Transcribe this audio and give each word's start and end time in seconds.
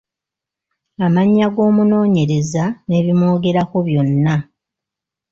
Amannya 1.05 1.47
g’omunoonyereza 1.55 2.63
n’ebimwogerako 2.87 3.77
byonna. 3.87 4.35